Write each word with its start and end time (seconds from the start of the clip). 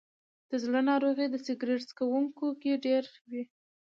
د 0.49 0.51
زړه 0.63 0.81
ناروغۍ 0.89 1.27
د 1.31 1.35
سګرټ 1.45 1.81
څکونکو 1.89 2.45
کې 2.61 2.81
ډېرې 2.85 3.13
وي. 3.29 3.43